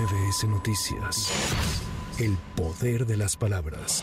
MBS 0.00 0.44
Noticias. 0.44 1.30
El 2.18 2.38
poder 2.56 3.04
de 3.04 3.18
las 3.18 3.36
palabras. 3.36 4.02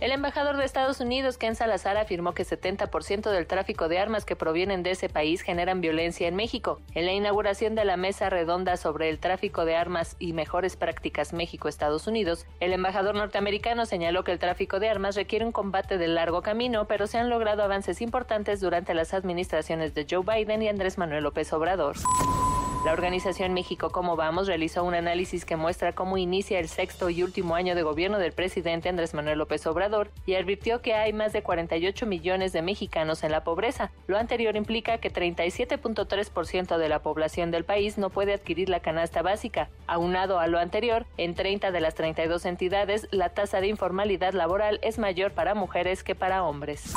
El 0.00 0.12
embajador 0.12 0.56
de 0.56 0.64
Estados 0.64 1.00
Unidos, 1.00 1.38
Ken 1.38 1.56
Salazar, 1.56 1.96
afirmó 1.96 2.32
que 2.32 2.44
70% 2.44 3.30
del 3.30 3.48
tráfico 3.48 3.88
de 3.88 3.98
armas 3.98 4.24
que 4.24 4.36
provienen 4.36 4.84
de 4.84 4.92
ese 4.92 5.08
país 5.08 5.42
generan 5.42 5.80
violencia 5.80 6.28
en 6.28 6.36
México. 6.36 6.80
En 6.94 7.04
la 7.04 7.12
inauguración 7.12 7.74
de 7.74 7.84
la 7.84 7.96
mesa 7.96 8.30
redonda 8.30 8.76
sobre 8.76 9.08
el 9.08 9.18
tráfico 9.18 9.64
de 9.64 9.74
armas 9.74 10.14
y 10.20 10.34
mejores 10.34 10.76
prácticas 10.76 11.32
México-Estados 11.32 12.06
Unidos, 12.06 12.46
el 12.60 12.74
embajador 12.74 13.16
norteamericano 13.16 13.86
señaló 13.86 14.22
que 14.22 14.30
el 14.30 14.38
tráfico 14.38 14.78
de 14.78 14.88
armas 14.88 15.16
requiere 15.16 15.44
un 15.44 15.52
combate 15.52 15.98
de 15.98 16.06
largo 16.06 16.42
camino, 16.42 16.86
pero 16.86 17.08
se 17.08 17.18
han 17.18 17.28
logrado 17.28 17.64
avances 17.64 18.00
importantes 18.00 18.60
durante 18.60 18.94
las 18.94 19.14
administraciones 19.14 19.94
de 19.94 20.06
Joe 20.08 20.22
Biden 20.22 20.62
y 20.62 20.68
Andrés 20.68 20.96
Manuel 20.96 21.24
López 21.24 21.52
Obrador. 21.52 21.96
La 22.86 22.92
organización 22.92 23.52
México 23.52 23.90
Cómo 23.90 24.14
Vamos 24.14 24.46
realizó 24.46 24.84
un 24.84 24.94
análisis 24.94 25.44
que 25.44 25.56
muestra 25.56 25.92
cómo 25.92 26.18
inicia 26.18 26.60
el 26.60 26.68
sexto 26.68 27.10
y 27.10 27.24
último 27.24 27.56
año 27.56 27.74
de 27.74 27.82
gobierno 27.82 28.20
del 28.20 28.30
presidente 28.30 28.88
Andrés 28.88 29.12
Manuel 29.12 29.38
López 29.38 29.66
Obrador 29.66 30.12
y 30.24 30.36
advirtió 30.36 30.82
que 30.82 30.94
hay 30.94 31.12
más 31.12 31.32
de 31.32 31.42
48 31.42 32.06
millones 32.06 32.52
de 32.52 32.62
mexicanos 32.62 33.24
en 33.24 33.32
la 33.32 33.42
pobreza. 33.42 33.90
Lo 34.06 34.16
anterior 34.16 34.54
implica 34.54 34.98
que 34.98 35.12
37.3% 35.12 36.78
de 36.78 36.88
la 36.88 37.02
población 37.02 37.50
del 37.50 37.64
país 37.64 37.98
no 37.98 38.08
puede 38.08 38.34
adquirir 38.34 38.68
la 38.68 38.78
canasta 38.78 39.20
básica. 39.20 39.68
Aunado 39.88 40.38
a 40.38 40.46
lo 40.46 40.60
anterior, 40.60 41.06
en 41.16 41.34
30 41.34 41.72
de 41.72 41.80
las 41.80 41.96
32 41.96 42.44
entidades, 42.44 43.08
la 43.10 43.30
tasa 43.30 43.60
de 43.60 43.66
informalidad 43.66 44.32
laboral 44.32 44.78
es 44.84 45.00
mayor 45.00 45.32
para 45.32 45.56
mujeres 45.56 46.04
que 46.04 46.14
para 46.14 46.44
hombres. 46.44 46.94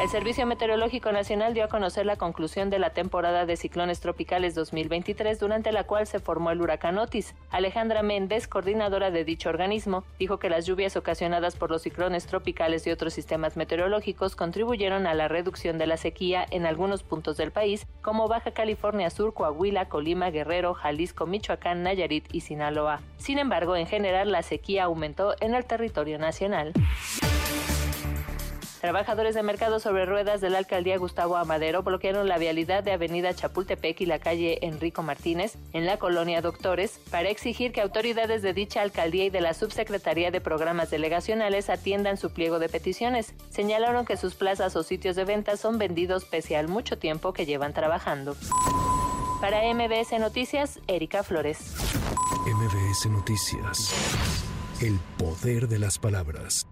El 0.00 0.08
Servicio 0.08 0.44
Meteorológico 0.44 1.12
Nacional 1.12 1.54
dio 1.54 1.64
a 1.64 1.68
conocer 1.68 2.04
la 2.04 2.16
conclusión 2.16 2.68
de 2.68 2.80
la 2.80 2.90
temporada 2.90 3.46
de 3.46 3.56
ciclones 3.56 4.00
tropicales 4.00 4.56
2023, 4.56 5.38
durante 5.38 5.70
la 5.70 5.84
cual 5.84 6.08
se 6.08 6.18
formó 6.18 6.50
el 6.50 6.60
huracán 6.60 6.98
Otis. 6.98 7.36
Alejandra 7.50 8.02
Méndez, 8.02 8.48
coordinadora 8.48 9.12
de 9.12 9.24
dicho 9.24 9.48
organismo, 9.48 10.02
dijo 10.18 10.38
que 10.38 10.50
las 10.50 10.66
lluvias 10.66 10.96
ocasionadas 10.96 11.54
por 11.54 11.70
los 11.70 11.82
ciclones 11.82 12.26
tropicales 12.26 12.84
y 12.88 12.90
otros 12.90 13.14
sistemas 13.14 13.56
meteorológicos 13.56 14.34
contribuyeron 14.34 15.06
a 15.06 15.14
la 15.14 15.28
reducción 15.28 15.78
de 15.78 15.86
la 15.86 15.96
sequía 15.96 16.44
en 16.50 16.66
algunos 16.66 17.04
puntos 17.04 17.36
del 17.36 17.52
país, 17.52 17.86
como 18.02 18.26
Baja 18.26 18.50
California 18.50 19.10
Sur, 19.10 19.32
Coahuila, 19.32 19.88
Colima, 19.88 20.30
Guerrero, 20.30 20.74
Jalisco, 20.74 21.26
Michoacán, 21.26 21.84
Nayarit 21.84 22.34
y 22.34 22.40
Sinaloa. 22.40 23.00
Sin 23.16 23.38
embargo, 23.38 23.76
en 23.76 23.86
general, 23.86 24.32
la 24.32 24.42
sequía 24.42 24.84
aumentó 24.84 25.36
en 25.40 25.54
el 25.54 25.64
territorio 25.64 26.18
nacional. 26.18 26.72
Trabajadores 28.84 29.34
de 29.34 29.42
mercado 29.42 29.80
sobre 29.80 30.04
ruedas 30.04 30.42
de 30.42 30.50
la 30.50 30.58
alcaldía 30.58 30.98
Gustavo 30.98 31.38
Amadero 31.38 31.82
bloquearon 31.82 32.28
la 32.28 32.36
vialidad 32.36 32.84
de 32.84 32.92
Avenida 32.92 33.32
Chapultepec 33.32 33.98
y 34.02 34.04
la 34.04 34.18
calle 34.18 34.58
Enrico 34.60 35.02
Martínez 35.02 35.56
en 35.72 35.86
la 35.86 35.96
colonia 35.96 36.42
Doctores 36.42 37.00
para 37.10 37.30
exigir 37.30 37.72
que 37.72 37.80
autoridades 37.80 38.42
de 38.42 38.52
dicha 38.52 38.82
alcaldía 38.82 39.24
y 39.24 39.30
de 39.30 39.40
la 39.40 39.54
Subsecretaría 39.54 40.30
de 40.30 40.42
Programas 40.42 40.90
Delegacionales 40.90 41.70
atiendan 41.70 42.18
su 42.18 42.34
pliego 42.34 42.58
de 42.58 42.68
peticiones. 42.68 43.32
Señalaron 43.48 44.04
que 44.04 44.18
sus 44.18 44.34
plazas 44.34 44.76
o 44.76 44.82
sitios 44.82 45.16
de 45.16 45.24
venta 45.24 45.56
son 45.56 45.78
vendidos 45.78 46.26
pese 46.26 46.54
al 46.54 46.68
mucho 46.68 46.98
tiempo 46.98 47.32
que 47.32 47.46
llevan 47.46 47.72
trabajando. 47.72 48.36
Para 49.40 49.62
MBS 49.72 50.20
Noticias, 50.20 50.78
Erika 50.88 51.22
Flores. 51.22 51.74
MBS 52.44 53.06
Noticias. 53.06 54.44
El 54.82 54.98
poder 55.16 55.68
de 55.68 55.78
las 55.78 55.98
palabras. 55.98 56.66